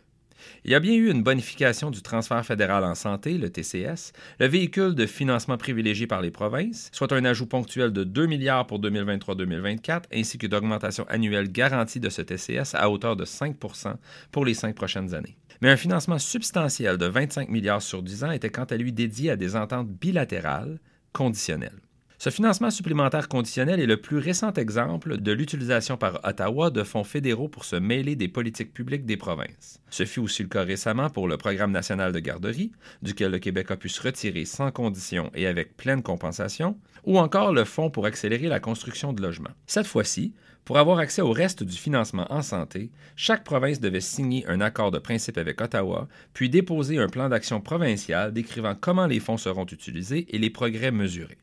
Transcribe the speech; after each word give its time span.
Il 0.66 0.72
y 0.72 0.76
a 0.76 0.80
bien 0.80 0.94
eu 0.94 1.10
une 1.10 1.24
bonification 1.24 1.92
du 1.92 2.02
transfert 2.02 2.46
fédéral 2.46 2.84
en 2.84 2.96
santé, 2.96 3.38
le 3.38 3.50
TCS, 3.50 4.14
le 4.40 4.48
véhicule 4.48 4.96
de 4.96 5.06
financement 5.06 5.58
privilégié 5.58 6.08
par 6.08 6.22
les 6.22 6.32
provinces, 6.32 6.90
soit 6.92 7.12
un 7.14 7.26
ajout 7.26 7.48
ponctuel 7.48 7.92
de 7.92 8.04
2 8.04 8.26
milliards 8.26 8.68
pour 8.68 8.80
2023-2024, 8.82 10.04
ainsi 10.14 10.38
qu'une 10.38 10.54
augmentation 10.54 11.06
annuelle 11.10 11.52
garantie 11.52 12.00
de 12.00 12.10
ce 12.10 12.22
TCS 12.22 12.76
à 12.76 12.90
hauteur 12.90 13.16
de 13.16 13.26
5% 13.26 13.96
pour 14.32 14.46
les 14.46 14.54
cinq 14.54 14.76
prochaines 14.76 15.14
années. 15.14 15.38
Mais 15.62 15.70
un 15.70 15.78
financement 15.78 16.20
substantiel 16.20 16.98
de 16.98 17.06
25 17.06 17.50
milliards 17.50 17.82
sur 17.82 18.04
10 18.04 18.24
ans 18.24 18.32
était 18.32 18.50
quant 18.50 18.66
à 18.66 18.78
lui 18.78 18.94
dédié 18.94 19.32
à 19.32 19.36
des 19.36 19.56
ententes 19.56 19.90
bilatérales 19.90 20.80
conditionnelles. 21.14 21.80
Ce 22.20 22.32
financement 22.32 22.72
supplémentaire 22.72 23.30
conditionnel 23.30 23.80
est 23.80 23.86
le 23.86 24.02
plus 24.02 24.18
récent 24.18 24.52
exemple 24.54 25.18
de 25.18 25.32
l'utilisation 25.32 25.98
par 25.98 26.20
Ottawa 26.24 26.72
de 26.72 26.82
fonds 26.82 27.04
fédéraux 27.04 27.48
pour 27.48 27.64
se 27.64 27.76
mêler 27.76 28.16
des 28.16 28.28
politiques 28.28 28.74
publiques 28.74 29.06
des 29.06 29.18
provinces. 29.18 29.80
Ce 29.92 30.04
fut 30.04 30.22
aussi 30.22 30.42
le 30.42 30.50
cas 30.50 30.64
récemment 30.64 31.12
pour 31.12 31.28
le 31.28 31.38
Programme 31.38 31.72
national 31.72 32.14
de 32.14 32.20
garderie, 32.20 32.72
duquel 33.04 33.32
le 33.32 33.38
Québec 33.38 33.70
a 33.70 33.78
pu 33.78 33.88
se 33.88 34.02
retirer 34.02 34.46
sans 34.46 34.72
condition 34.72 35.30
et 35.36 35.46
avec 35.46 35.78
pleine 35.78 36.02
compensation, 36.02 36.80
ou 37.04 37.20
encore 37.20 37.54
le 37.54 37.66
Fonds 37.66 37.92
pour 37.92 38.08
accélérer 38.08 38.48
la 38.48 38.60
construction 38.60 39.14
de 39.14 39.22
logements. 39.22 39.54
Cette 39.68 39.86
fois-ci, 39.86 40.34
pour 40.66 40.80
avoir 40.80 40.98
accès 40.98 41.22
au 41.22 41.32
reste 41.32 41.62
du 41.62 41.78
financement 41.78 42.26
en 42.34 42.42
santé, 42.42 42.90
chaque 43.16 43.44
province 43.44 43.80
devait 43.80 44.02
signer 44.02 44.44
un 44.48 44.60
accord 44.60 44.90
de 44.90 44.98
principe 44.98 45.38
avec 45.38 45.62
Ottawa, 45.62 46.08
puis 46.34 46.50
déposer 46.50 46.98
un 46.98 47.10
plan 47.10 47.30
d'action 47.30 47.62
provincial 47.62 48.34
décrivant 48.34 48.74
comment 48.74 49.06
les 49.06 49.20
fonds 49.20 49.38
seront 49.38 49.68
utilisés 49.68 50.26
et 50.30 50.40
les 50.40 50.50
progrès 50.50 50.90
mesurés. 50.90 51.38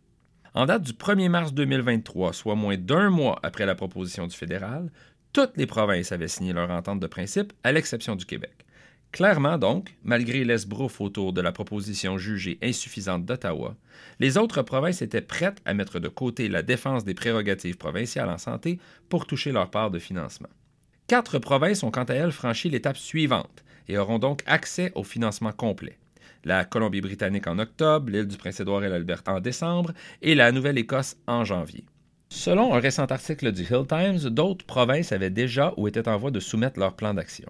En 0.56 0.66
date 0.66 0.82
du 0.84 0.92
1er 0.92 1.28
mars 1.28 1.52
2023, 1.52 2.32
soit 2.32 2.54
moins 2.54 2.76
d'un 2.76 3.10
mois 3.10 3.40
après 3.42 3.66
la 3.66 3.74
proposition 3.74 4.28
du 4.28 4.36
fédéral, 4.36 4.92
toutes 5.32 5.56
les 5.56 5.66
provinces 5.66 6.12
avaient 6.12 6.28
signé 6.28 6.52
leur 6.52 6.70
entente 6.70 7.00
de 7.00 7.08
principe, 7.08 7.52
à 7.64 7.72
l'exception 7.72 8.14
du 8.14 8.24
Québec. 8.24 8.64
Clairement, 9.10 9.58
donc, 9.58 9.96
malgré 10.04 10.44
l'esbrouf 10.44 11.00
autour 11.00 11.32
de 11.32 11.40
la 11.40 11.50
proposition 11.50 12.18
jugée 12.18 12.58
insuffisante 12.62 13.24
d'Ottawa, 13.24 13.74
les 14.20 14.38
autres 14.38 14.62
provinces 14.62 15.02
étaient 15.02 15.20
prêtes 15.20 15.60
à 15.64 15.74
mettre 15.74 15.98
de 15.98 16.08
côté 16.08 16.48
la 16.48 16.62
défense 16.62 17.04
des 17.04 17.14
prérogatives 17.14 17.76
provinciales 17.76 18.30
en 18.30 18.38
santé 18.38 18.78
pour 19.08 19.26
toucher 19.26 19.50
leur 19.50 19.70
part 19.70 19.90
de 19.90 19.98
financement. 19.98 20.48
Quatre 21.08 21.40
provinces 21.40 21.82
ont 21.82 21.90
quant 21.90 22.04
à 22.04 22.14
elles 22.14 22.30
franchi 22.30 22.70
l'étape 22.70 22.96
suivante 22.96 23.64
et 23.88 23.98
auront 23.98 24.20
donc 24.20 24.44
accès 24.46 24.92
au 24.94 25.02
financement 25.02 25.52
complet 25.52 25.98
la 26.44 26.64
Colombie-Britannique 26.64 27.46
en 27.46 27.58
octobre, 27.58 28.10
l'île 28.10 28.26
du 28.26 28.36
Prince-Édouard 28.36 28.84
et 28.84 28.88
l'Alberta 28.88 29.32
en 29.32 29.40
décembre, 29.40 29.92
et 30.22 30.34
la 30.34 30.52
Nouvelle-Écosse 30.52 31.16
en 31.26 31.44
janvier. 31.44 31.84
Selon 32.28 32.74
un 32.74 32.80
récent 32.80 33.04
article 33.04 33.52
du 33.52 33.62
Hill 33.62 33.86
Times, 33.88 34.30
d'autres 34.30 34.64
provinces 34.64 35.12
avaient 35.12 35.30
déjà 35.30 35.72
ou 35.76 35.86
étaient 35.88 36.08
en 36.08 36.16
voie 36.16 36.30
de 36.30 36.40
soumettre 36.40 36.80
leur 36.80 36.94
plan 36.94 37.14
d'action. 37.14 37.48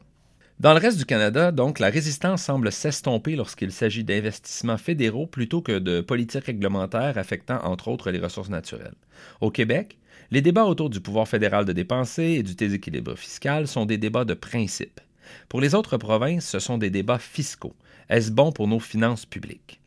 Dans 0.61 0.73
le 0.73 0.79
reste 0.79 0.99
du 0.99 1.05
Canada, 1.05 1.51
donc, 1.51 1.81
la 1.81 1.91
résistance 1.91 2.43
semble 2.43 2.71
s'estomper 2.71 3.35
lorsqu'il 3.35 3.73
s'agit 3.73 4.05
d'investissements 4.05 4.79
fédéraux 4.79 5.27
plutôt 5.27 5.63
que 5.63 5.79
de 5.79 6.01
politiques 6.01 6.45
réglementaires 6.45 7.19
affectant 7.19 7.59
entre 7.65 7.89
autres 7.89 8.13
les 8.13 8.21
ressources 8.21 8.51
naturelles. 8.51 8.95
Au 9.41 9.51
Québec, 9.51 9.99
les 10.31 10.43
débats 10.43 10.65
autour 10.65 10.91
du 10.91 11.01
pouvoir 11.01 11.27
fédéral 11.27 11.65
de 11.65 11.73
dépenser 11.73 12.23
et 12.23 12.43
du 12.43 12.55
déséquilibre 12.55 13.17
fiscal 13.17 13.67
sont 13.67 13.85
des 13.85 13.99
débats 13.99 14.25
de 14.25 14.35
principe. 14.35 15.01
Pour 15.49 15.61
les 15.61 15.75
autres 15.75 15.97
provinces, 15.97 16.47
ce 16.47 16.59
sont 16.59 16.79
des 16.79 16.91
débats 16.91 17.19
fiscaux. 17.19 17.75
Est-ce 18.09 18.31
bon 18.31 18.53
pour 18.53 18.69
nos 18.69 18.81
finances 18.81 19.27
publiques? 19.27 19.81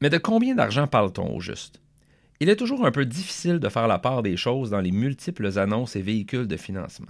Mais 0.00 0.10
de 0.10 0.18
combien 0.18 0.54
d'argent 0.54 0.86
parle-t-on 0.86 1.34
au 1.34 1.40
juste? 1.40 1.80
Il 2.40 2.48
est 2.48 2.56
toujours 2.56 2.86
un 2.86 2.92
peu 2.92 3.04
difficile 3.04 3.58
de 3.58 3.68
faire 3.68 3.88
la 3.88 3.98
part 3.98 4.22
des 4.22 4.36
choses 4.36 4.70
dans 4.70 4.80
les 4.80 4.92
multiples 4.92 5.58
annonces 5.58 5.96
et 5.96 6.02
véhicules 6.02 6.46
de 6.46 6.56
financement. 6.56 7.08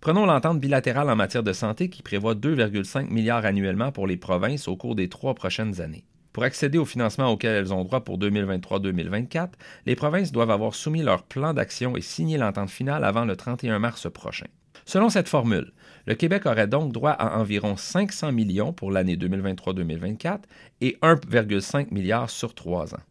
Prenons 0.00 0.26
l'entente 0.26 0.60
bilatérale 0.60 1.10
en 1.10 1.16
matière 1.16 1.42
de 1.42 1.52
santé 1.52 1.90
qui 1.90 2.02
prévoit 2.02 2.34
2,5 2.34 3.08
milliards 3.08 3.44
annuellement 3.44 3.90
pour 3.90 4.06
les 4.06 4.16
provinces 4.16 4.68
au 4.68 4.76
cours 4.76 4.94
des 4.94 5.08
trois 5.08 5.34
prochaines 5.34 5.80
années. 5.80 6.04
Pour 6.32 6.44
accéder 6.44 6.78
au 6.78 6.84
financement 6.84 7.32
auquel 7.32 7.56
elles 7.56 7.74
ont 7.74 7.82
droit 7.82 8.04
pour 8.04 8.18
2023-2024, 8.20 9.48
les 9.86 9.96
provinces 9.96 10.30
doivent 10.30 10.52
avoir 10.52 10.74
soumis 10.74 11.02
leur 11.02 11.24
plan 11.24 11.52
d'action 11.52 11.96
et 11.96 12.00
signé 12.00 12.38
l'entente 12.38 12.70
finale 12.70 13.02
avant 13.02 13.24
le 13.24 13.34
31 13.34 13.80
mars 13.80 14.08
prochain. 14.08 14.46
Selon 14.88 15.10
cette 15.10 15.28
formule, 15.28 15.72
le 16.06 16.14
Québec 16.14 16.46
aurait 16.46 16.66
donc 16.66 16.92
droit 16.92 17.10
à 17.10 17.38
environ 17.38 17.76
500 17.76 18.32
millions 18.32 18.72
pour 18.72 18.90
l'année 18.90 19.18
2023-2024 19.18 20.38
et 20.80 20.96
1,5 21.02 21.92
milliard 21.92 22.30
sur 22.30 22.54
trois 22.54 22.94
ans. 22.94 23.02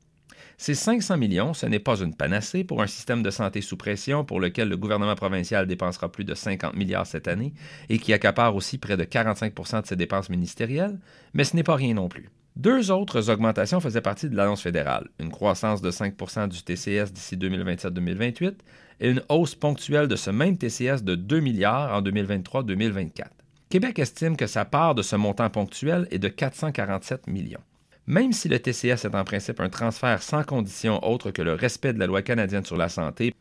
Ces 0.58 0.74
500 0.74 1.18
millions, 1.18 1.54
ce 1.54 1.68
n'est 1.68 1.78
pas 1.78 2.00
une 2.00 2.16
panacée 2.16 2.64
pour 2.64 2.82
un 2.82 2.88
système 2.88 3.22
de 3.22 3.30
santé 3.30 3.62
sous 3.62 3.78
pression 3.78 4.26
pour 4.26 4.40
lequel 4.40 4.70
le 4.70 4.78
gouvernement 4.78 5.14
provincial 5.14 5.68
dépensera 5.68 6.12
plus 6.12 6.24
de 6.24 6.34
50 6.34 6.76
milliards 6.76 7.06
cette 7.06 7.28
année 7.28 7.54
et 7.90 8.00
qui 8.00 8.12
accapare 8.12 8.56
aussi 8.56 8.80
près 8.80 8.98
de 8.98 9.04
45% 9.04 9.84
de 9.84 9.86
ses 9.86 9.96
dépenses 9.96 10.32
ministérielles, 10.32 10.98
mais 11.36 11.44
ce 11.44 11.56
n'est 11.56 11.62
pas 11.62 11.76
rien 11.76 11.94
non 11.94 12.10
plus. 12.10 12.32
Deux 12.58 12.90
autres 12.90 13.30
augmentations 13.30 13.80
faisaient 13.80 14.02
partie 14.02 14.32
de 14.32 14.36
l'annonce 14.36 14.64
fédérale, 14.64 15.08
une 15.20 15.30
croissance 15.30 15.80
de 15.84 15.92
5% 15.92 16.48
du 16.48 16.64
TCS 16.64 17.14
d'ici 17.14 17.38
2027-2028 17.38 18.56
et 19.00 19.12
une 19.12 19.22
hausse 19.30 19.54
ponctuelle 19.54 20.08
de 20.08 20.16
ce 20.16 20.32
même 20.32 20.58
TCS 20.58 21.04
de 21.04 21.14
2 21.14 21.40
milliards 21.40 21.94
en 21.94 22.02
2023-2024. 22.02 23.26
Québec 23.70 24.00
estime 24.00 24.36
que 24.36 24.48
sa 24.48 24.66
part 24.66 24.96
de 24.96 25.04
ce 25.04 25.16
montant 25.16 25.52
ponctuel 25.52 26.08
est 26.10 26.18
de 26.18 26.30
447 26.30 27.28
millions. 27.28 27.62
Même 28.08 28.34
si 28.34 28.50
le 28.50 28.58
TCS 28.58 29.06
est 29.06 29.14
en 29.14 29.24
principe 29.24 29.60
un 29.60 29.70
transfert 29.70 30.24
sans 30.24 30.44
condition 30.44 31.08
autre 31.08 31.30
que 31.30 31.44
le 31.44 31.54
respect 31.54 31.94
de 31.94 32.00
la 32.00 32.08
loi 32.08 32.24
canadienne 32.24 32.66
sur 32.66 32.78
la 32.78 32.90
santé, 32.90 33.36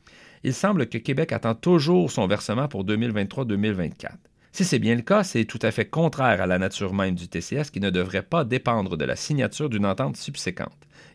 il 0.45 0.53
semble 0.53 0.91
que 0.91 0.99
Québec 0.99 1.33
attend 1.33 1.55
toujours 1.55 2.11
son 2.11 2.27
versement 2.27 2.69
pour 2.69 2.85
2023-2024. 2.85 4.11
Si 4.57 4.65
c'est 4.65 4.79
bien 4.79 4.95
le 4.95 5.03
cas, 5.03 5.23
c'est 5.23 5.45
tout 5.45 5.59
à 5.61 5.71
fait 5.71 5.85
contraire 5.85 6.41
à 6.41 6.47
la 6.47 6.59
nature 6.59 6.95
même 6.95 7.15
du 7.15 7.29
TCS 7.29 7.71
qui 7.71 7.79
ne 7.79 7.91
devrait 7.91 8.23
pas 8.23 8.43
dépendre 8.43 8.97
de 8.97 9.05
la 9.05 9.15
signature 9.15 9.69
d'une 9.69 9.85
entente 9.85 10.17
subséquente. 10.17 10.73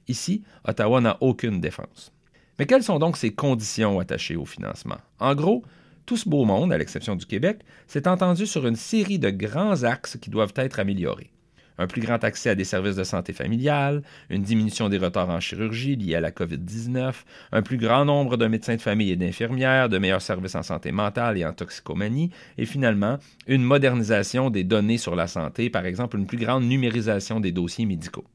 Ici, 0.08 0.44
Ottawa 0.64 1.02
n'a 1.02 1.18
aucune 1.22 1.60
défense. 1.60 2.14
Mais 2.60 2.68
quelles 2.68 2.84
sont 2.84 3.00
donc 3.00 3.18
ces 3.18 3.34
conditions 3.34 4.00
attachées 4.00 4.36
au 4.36 4.46
financement? 4.46 5.00
En 5.18 5.34
gros, 5.34 5.64
tout 6.06 6.18
ce 6.18 6.30
beau 6.30 6.46
monde, 6.46 6.72
à 6.72 6.78
l'exception 6.78 7.16
du 7.16 7.26
Québec, 7.26 7.62
s'est 7.88 8.08
entendu 8.08 8.46
sur 8.46 8.68
une 8.68 8.76
série 8.76 9.18
de 9.18 9.32
grands 9.32 9.86
axes 9.86 10.20
qui 10.22 10.30
doivent 10.30 10.54
être 10.56 10.80
améliorés 10.80 11.32
un 11.78 11.88
plus 11.88 12.02
grand 12.02 12.24
accès 12.24 12.50
à 12.50 12.56
des 12.56 12.64
services 12.64 12.96
de 12.96 13.04
santé 13.04 13.34
familiale, 13.34 14.04
une 14.30 14.44
diminution 14.44 14.90
des 14.90 14.98
retards 14.98 15.30
en 15.30 15.40
chirurgie 15.40 15.96
liés 15.96 16.16
à 16.16 16.22
la 16.22 16.32
COVID-19, 16.32 17.14
un 17.52 17.62
plus 17.62 17.78
grand 17.78 18.06
nombre 18.06 18.38
de 18.38 18.48
médecins 18.48 18.76
de 18.76 18.82
famille 18.82 19.12
et 19.12 19.16
d'infirmières, 19.16 19.90
de 19.90 19.98
meilleurs 19.98 20.22
services 20.22 20.56
en 20.56 20.64
santé 20.64 20.92
mentale 20.92 21.38
et 21.38 21.46
en 21.46 21.54
toxicomanie, 21.54 22.32
et 22.58 22.66
finalement, 22.66 23.18
une 23.48 23.64
modernisation 23.64 24.50
des 24.50 24.64
données 24.64 24.98
sur 24.98 25.16
la 25.16 25.28
santé, 25.28 25.70
par 25.70 25.86
exemple 25.86 26.18
une 26.18 26.28
plus 26.28 26.38
grande 26.38 26.64
numérisation 26.64 27.40
des 27.40 27.52
dossiers 27.52 27.86
médicaux. 27.86 28.26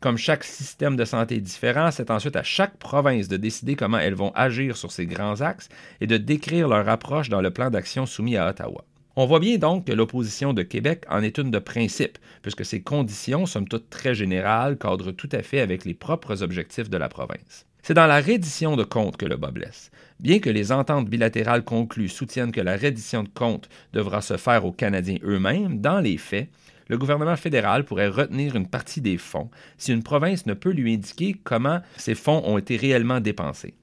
Comme 0.00 0.16
chaque 0.16 0.44
système 0.44 0.94
de 0.94 1.04
santé 1.04 1.36
est 1.36 1.40
différent, 1.40 1.90
c'est 1.90 2.12
ensuite 2.12 2.36
à 2.36 2.44
chaque 2.44 2.76
province 2.76 3.26
de 3.26 3.36
décider 3.36 3.74
comment 3.74 3.98
elles 3.98 4.14
vont 4.14 4.30
agir 4.36 4.76
sur 4.76 4.92
ces 4.92 5.06
grands 5.06 5.40
axes 5.40 5.68
et 6.00 6.06
de 6.06 6.16
décrire 6.16 6.68
leur 6.68 6.88
approche 6.88 7.28
dans 7.28 7.40
le 7.40 7.50
plan 7.50 7.68
d'action 7.68 8.06
soumis 8.06 8.36
à 8.36 8.48
Ottawa. 8.48 8.84
On 9.20 9.26
voit 9.26 9.40
bien 9.40 9.58
donc 9.58 9.86
que 9.86 9.92
l'opposition 9.92 10.52
de 10.52 10.62
Québec 10.62 11.02
en 11.10 11.24
est 11.24 11.38
une 11.38 11.50
de 11.50 11.58
principe, 11.58 12.18
puisque 12.40 12.64
ces 12.64 12.82
conditions, 12.82 13.46
somme 13.46 13.66
toute 13.66 13.90
très 13.90 14.14
générales, 14.14 14.78
cadrent 14.78 15.10
tout 15.10 15.28
à 15.32 15.42
fait 15.42 15.58
avec 15.58 15.84
les 15.84 15.94
propres 15.94 16.44
objectifs 16.44 16.88
de 16.88 16.96
la 16.96 17.08
province. 17.08 17.66
C'est 17.82 17.94
dans 17.94 18.06
la 18.06 18.20
reddition 18.20 18.76
de 18.76 18.84
comptes 18.84 19.16
que 19.16 19.26
le 19.26 19.36
bas 19.36 19.50
blesse. 19.50 19.90
Bien 20.20 20.38
que 20.38 20.50
les 20.50 20.70
ententes 20.70 21.08
bilatérales 21.10 21.64
conclues 21.64 22.08
soutiennent 22.08 22.52
que 22.52 22.60
la 22.60 22.76
reddition 22.76 23.24
de 23.24 23.28
comptes 23.28 23.68
devra 23.92 24.22
se 24.22 24.36
faire 24.36 24.64
aux 24.64 24.70
Canadiens 24.70 25.18
eux-mêmes, 25.24 25.80
dans 25.80 25.98
les 25.98 26.16
faits, 26.16 26.48
le 26.86 26.96
gouvernement 26.96 27.34
fédéral 27.34 27.84
pourrait 27.84 28.06
retenir 28.06 28.54
une 28.54 28.68
partie 28.68 29.00
des 29.00 29.18
fonds 29.18 29.50
si 29.78 29.92
une 29.92 30.04
province 30.04 30.46
ne 30.46 30.54
peut 30.54 30.70
lui 30.70 30.94
indiquer 30.94 31.34
comment 31.42 31.80
ces 31.96 32.14
fonds 32.14 32.42
ont 32.44 32.56
été 32.56 32.76
réellement 32.76 33.18
dépensés. 33.18 33.74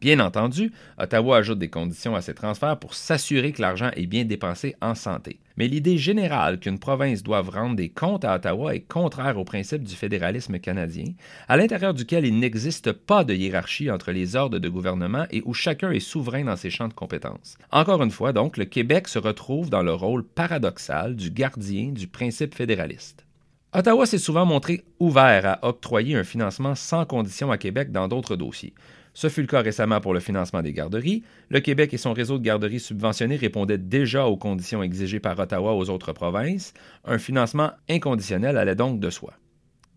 Bien 0.00 0.20
entendu, 0.20 0.72
Ottawa 0.96 1.38
ajoute 1.38 1.58
des 1.58 1.70
conditions 1.70 2.14
à 2.14 2.20
ces 2.20 2.34
transferts 2.34 2.78
pour 2.78 2.94
s'assurer 2.94 3.50
que 3.50 3.60
l'argent 3.60 3.90
est 3.96 4.06
bien 4.06 4.24
dépensé 4.24 4.76
en 4.80 4.94
santé. 4.94 5.40
Mais 5.56 5.66
l'idée 5.66 5.98
générale 5.98 6.60
qu'une 6.60 6.78
province 6.78 7.24
doive 7.24 7.50
rendre 7.50 7.74
des 7.74 7.88
comptes 7.88 8.24
à 8.24 8.36
Ottawa 8.36 8.76
est 8.76 8.86
contraire 8.86 9.38
au 9.38 9.44
principe 9.44 9.82
du 9.82 9.96
fédéralisme 9.96 10.60
canadien, 10.60 11.06
à 11.48 11.56
l'intérieur 11.56 11.94
duquel 11.94 12.24
il 12.24 12.38
n'existe 12.38 12.92
pas 12.92 13.24
de 13.24 13.34
hiérarchie 13.34 13.90
entre 13.90 14.12
les 14.12 14.36
ordres 14.36 14.60
de 14.60 14.68
gouvernement 14.68 15.26
et 15.32 15.42
où 15.44 15.52
chacun 15.52 15.90
est 15.90 15.98
souverain 15.98 16.44
dans 16.44 16.54
ses 16.54 16.70
champs 16.70 16.86
de 16.86 16.94
compétences. 16.94 17.58
Encore 17.72 18.00
une 18.04 18.12
fois, 18.12 18.32
donc, 18.32 18.56
le 18.56 18.66
Québec 18.66 19.08
se 19.08 19.18
retrouve 19.18 19.68
dans 19.68 19.82
le 19.82 19.94
rôle 19.94 20.22
paradoxal 20.22 21.16
du 21.16 21.32
gardien 21.32 21.90
du 21.90 22.06
principe 22.06 22.54
fédéraliste. 22.54 23.24
Ottawa 23.72 24.06
s'est 24.06 24.18
souvent 24.18 24.46
montré 24.46 24.84
ouvert 25.00 25.44
à 25.44 25.66
octroyer 25.66 26.14
un 26.14 26.24
financement 26.24 26.76
sans 26.76 27.04
condition 27.04 27.50
à 27.50 27.58
Québec 27.58 27.90
dans 27.90 28.06
d'autres 28.06 28.36
dossiers. 28.36 28.72
Ce 29.18 29.28
fut 29.28 29.40
le 29.40 29.48
cas 29.48 29.62
récemment 29.62 30.00
pour 30.00 30.14
le 30.14 30.20
financement 30.20 30.62
des 30.62 30.72
garderies. 30.72 31.24
Le 31.48 31.58
Québec 31.58 31.92
et 31.92 31.96
son 31.98 32.12
réseau 32.12 32.38
de 32.38 32.44
garderies 32.44 32.78
subventionnées 32.78 33.34
répondaient 33.34 33.76
déjà 33.76 34.26
aux 34.26 34.36
conditions 34.36 34.80
exigées 34.80 35.18
par 35.18 35.36
Ottawa 35.36 35.74
aux 35.74 35.90
autres 35.90 36.12
provinces. 36.12 36.72
Un 37.04 37.18
financement 37.18 37.72
inconditionnel 37.90 38.56
allait 38.56 38.76
donc 38.76 39.00
de 39.00 39.10
soi. 39.10 39.32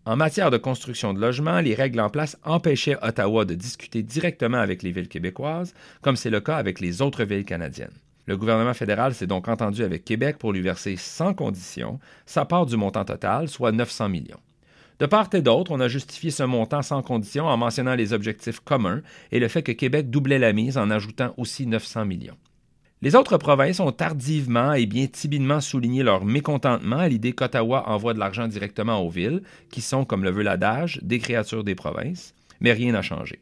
En 0.06 0.16
matière 0.16 0.50
de 0.50 0.56
construction 0.56 1.14
de 1.14 1.20
logements, 1.20 1.60
les 1.60 1.76
règles 1.76 2.00
en 2.00 2.10
place 2.10 2.36
empêchaient 2.42 2.96
Ottawa 3.00 3.44
de 3.44 3.54
discuter 3.54 4.02
directement 4.02 4.58
avec 4.58 4.82
les 4.82 4.90
villes 4.90 5.06
québécoises, 5.06 5.72
comme 6.00 6.16
c'est 6.16 6.28
le 6.28 6.40
cas 6.40 6.56
avec 6.56 6.80
les 6.80 7.00
autres 7.00 7.22
villes 7.22 7.44
canadiennes. 7.44 7.94
Le 8.26 8.36
gouvernement 8.36 8.74
fédéral 8.74 9.14
s'est 9.14 9.28
donc 9.28 9.46
entendu 9.46 9.84
avec 9.84 10.04
Québec 10.04 10.36
pour 10.36 10.52
lui 10.52 10.62
verser 10.62 10.96
sans 10.96 11.32
condition 11.32 12.00
sa 12.26 12.44
part 12.44 12.66
du 12.66 12.76
montant 12.76 13.04
total, 13.04 13.46
soit 13.48 13.70
900 13.70 14.08
millions. 14.08 14.40
De 15.02 15.06
part 15.08 15.28
et 15.32 15.42
d'autre, 15.42 15.72
on 15.72 15.80
a 15.80 15.88
justifié 15.88 16.30
ce 16.30 16.44
montant 16.44 16.80
sans 16.80 17.02
condition 17.02 17.46
en 17.46 17.56
mentionnant 17.56 17.96
les 17.96 18.12
objectifs 18.12 18.60
communs 18.60 19.02
et 19.32 19.40
le 19.40 19.48
fait 19.48 19.64
que 19.64 19.72
Québec 19.72 20.10
doublait 20.10 20.38
la 20.38 20.52
mise 20.52 20.78
en 20.78 20.90
ajoutant 20.90 21.34
aussi 21.38 21.66
900 21.66 22.04
millions. 22.04 22.36
Les 23.00 23.16
autres 23.16 23.36
provinces 23.36 23.80
ont 23.80 23.90
tardivement 23.90 24.74
et 24.74 24.86
bien 24.86 25.08
timidement 25.08 25.60
souligné 25.60 26.04
leur 26.04 26.24
mécontentement 26.24 26.98
à 26.98 27.08
l'idée 27.08 27.32
qu'Ottawa 27.32 27.88
envoie 27.88 28.14
de 28.14 28.20
l'argent 28.20 28.46
directement 28.46 29.04
aux 29.04 29.10
villes, 29.10 29.42
qui 29.72 29.80
sont, 29.80 30.04
comme 30.04 30.22
le 30.22 30.30
veut 30.30 30.44
l'adage, 30.44 31.00
des 31.02 31.18
créatures 31.18 31.64
des 31.64 31.74
provinces, 31.74 32.32
mais 32.60 32.70
rien 32.70 32.92
n'a 32.92 33.02
changé. 33.02 33.40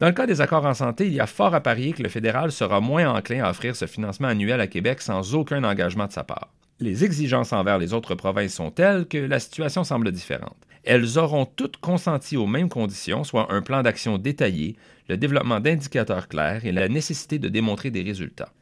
Dans 0.00 0.06
le 0.06 0.12
cas 0.12 0.26
des 0.26 0.42
accords 0.42 0.66
en 0.66 0.74
santé, 0.74 1.06
il 1.06 1.14
y 1.14 1.20
a 1.20 1.26
fort 1.26 1.54
à 1.54 1.62
parier 1.62 1.94
que 1.94 2.02
le 2.02 2.10
fédéral 2.10 2.52
sera 2.52 2.82
moins 2.82 3.10
enclin 3.10 3.42
à 3.42 3.48
offrir 3.48 3.74
ce 3.74 3.86
financement 3.86 4.28
annuel 4.28 4.60
à 4.60 4.66
Québec 4.66 5.00
sans 5.00 5.34
aucun 5.34 5.64
engagement 5.64 6.08
de 6.08 6.12
sa 6.12 6.24
part. 6.24 6.50
Les 6.80 7.04
exigences 7.04 7.52
envers 7.52 7.78
les 7.78 7.92
autres 7.92 8.14
provinces 8.14 8.54
sont 8.54 8.70
telles 8.70 9.06
que 9.06 9.18
la 9.18 9.38
situation 9.38 9.84
semble 9.84 10.12
différente 10.12 10.56
elles 10.84 11.18
auront 11.18 11.46
toutes 11.46 11.76
consenti 11.76 12.36
aux 12.36 12.46
mêmes 12.46 12.68
conditions, 12.68 13.24
soit 13.24 13.52
un 13.52 13.62
plan 13.62 13.82
d'action 13.82 14.18
détaillé, 14.18 14.76
le 15.08 15.16
développement 15.16 15.60
d'indicateurs 15.60 16.28
clairs 16.28 16.64
et 16.64 16.72
la 16.72 16.88
nécessité 16.88 17.38
de 17.38 17.48
démontrer 17.48 17.90
des 17.90 18.02
résultats. 18.02 18.52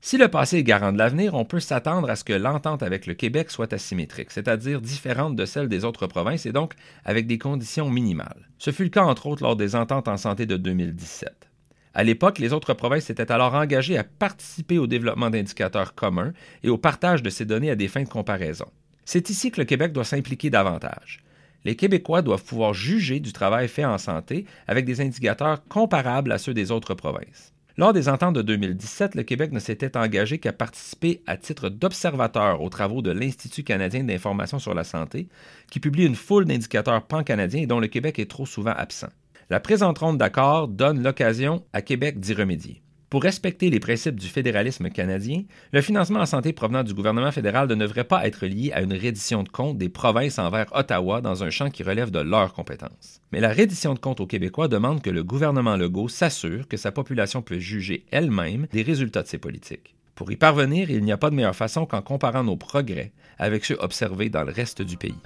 Si 0.00 0.16
le 0.16 0.28
passé 0.28 0.58
est 0.58 0.62
garant 0.62 0.92
de 0.92 0.98
l'avenir, 0.98 1.34
on 1.34 1.44
peut 1.44 1.58
s'attendre 1.58 2.08
à 2.08 2.14
ce 2.14 2.22
que 2.22 2.32
l'entente 2.32 2.84
avec 2.84 3.06
le 3.06 3.14
Québec 3.14 3.50
soit 3.50 3.72
asymétrique, 3.72 4.30
c'est-à-dire 4.30 4.80
différente 4.80 5.34
de 5.34 5.44
celle 5.44 5.68
des 5.68 5.84
autres 5.84 6.06
provinces 6.06 6.46
et 6.46 6.52
donc 6.52 6.74
avec 7.04 7.26
des 7.26 7.38
conditions 7.38 7.90
minimales. 7.90 8.48
Ce 8.58 8.70
fut 8.70 8.84
le 8.84 8.90
cas 8.90 9.02
entre 9.02 9.26
autres 9.26 9.42
lors 9.42 9.56
des 9.56 9.74
ententes 9.74 10.06
en 10.06 10.16
santé 10.16 10.46
de 10.46 10.56
2017. 10.56 11.47
À 11.94 12.04
l'époque, 12.04 12.38
les 12.38 12.52
autres 12.52 12.74
provinces 12.74 13.10
étaient 13.10 13.32
alors 13.32 13.54
engagées 13.54 13.98
à 13.98 14.04
participer 14.04 14.78
au 14.78 14.86
développement 14.86 15.30
d'indicateurs 15.30 15.94
communs 15.94 16.32
et 16.62 16.68
au 16.68 16.78
partage 16.78 17.22
de 17.22 17.30
ces 17.30 17.44
données 17.44 17.70
à 17.70 17.76
des 17.76 17.88
fins 17.88 18.02
de 18.02 18.08
comparaison. 18.08 18.66
C'est 19.04 19.30
ici 19.30 19.50
que 19.50 19.60
le 19.60 19.64
Québec 19.64 19.92
doit 19.92 20.04
s'impliquer 20.04 20.50
davantage. 20.50 21.24
Les 21.64 21.76
Québécois 21.76 22.22
doivent 22.22 22.44
pouvoir 22.44 22.74
juger 22.74 23.20
du 23.20 23.32
travail 23.32 23.68
fait 23.68 23.84
en 23.84 23.98
santé 23.98 24.44
avec 24.66 24.84
des 24.84 25.00
indicateurs 25.00 25.66
comparables 25.68 26.32
à 26.32 26.38
ceux 26.38 26.54
des 26.54 26.70
autres 26.70 26.94
provinces. 26.94 27.52
Lors 27.78 27.92
des 27.92 28.08
ententes 28.08 28.34
de 28.34 28.42
2017, 28.42 29.14
le 29.14 29.22
Québec 29.22 29.52
ne 29.52 29.60
s'était 29.60 29.96
engagé 29.96 30.38
qu'à 30.38 30.52
participer 30.52 31.22
à 31.26 31.36
titre 31.36 31.68
d'observateur 31.68 32.60
aux 32.60 32.70
travaux 32.70 33.02
de 33.02 33.12
l'Institut 33.12 33.62
canadien 33.62 34.02
d'information 34.02 34.58
sur 34.58 34.74
la 34.74 34.82
santé, 34.82 35.28
qui 35.70 35.78
publie 35.78 36.04
une 36.04 36.16
foule 36.16 36.44
d'indicateurs 36.44 37.06
pan-canadiens 37.06 37.66
dont 37.66 37.78
le 37.78 37.86
Québec 37.86 38.18
est 38.18 38.28
trop 38.28 38.46
souvent 38.46 38.72
absent. 38.72 39.10
La 39.50 39.60
présente 39.60 39.98
ronde 39.98 40.18
d'accord 40.18 40.68
donne 40.68 41.02
l'occasion 41.02 41.64
à 41.72 41.80
Québec 41.80 42.20
d'y 42.20 42.34
remédier. 42.34 42.82
Pour 43.08 43.22
respecter 43.22 43.70
les 43.70 43.80
principes 43.80 44.20
du 44.20 44.26
fédéralisme 44.26 44.90
canadien, 44.90 45.44
le 45.72 45.80
financement 45.80 46.20
en 46.20 46.26
santé 46.26 46.52
provenant 46.52 46.82
du 46.82 46.92
gouvernement 46.92 47.32
fédéral 47.32 47.66
ne 47.66 47.74
devrait 47.74 48.04
pas 48.04 48.26
être 48.26 48.44
lié 48.44 48.72
à 48.74 48.82
une 48.82 48.92
reddition 48.92 49.42
de 49.42 49.48
comptes 49.48 49.78
des 49.78 49.88
provinces 49.88 50.38
envers 50.38 50.66
Ottawa 50.76 51.22
dans 51.22 51.44
un 51.44 51.48
champ 51.48 51.70
qui 51.70 51.82
relève 51.82 52.10
de 52.10 52.18
leurs 52.18 52.52
compétences. 52.52 53.22
Mais 53.32 53.40
la 53.40 53.48
reddition 53.48 53.94
de 53.94 53.98
comptes 53.98 54.20
aux 54.20 54.26
Québécois 54.26 54.68
demande 54.68 55.00
que 55.00 55.08
le 55.08 55.24
gouvernement 55.24 55.78
Legault 55.78 56.08
s'assure 56.08 56.68
que 56.68 56.76
sa 56.76 56.92
population 56.92 57.40
peut 57.40 57.58
juger 57.58 58.04
elle-même 58.10 58.66
des 58.70 58.82
résultats 58.82 59.22
de 59.22 59.28
ses 59.28 59.38
politiques. 59.38 59.96
Pour 60.14 60.30
y 60.30 60.36
parvenir, 60.36 60.90
il 60.90 61.02
n'y 61.04 61.12
a 61.12 61.16
pas 61.16 61.30
de 61.30 61.36
meilleure 61.36 61.56
façon 61.56 61.86
qu'en 61.86 62.02
comparant 62.02 62.44
nos 62.44 62.58
progrès 62.58 63.12
avec 63.38 63.64
ceux 63.64 63.78
observés 63.80 64.28
dans 64.28 64.44
le 64.44 64.52
reste 64.52 64.82
du 64.82 64.98
pays. 64.98 65.22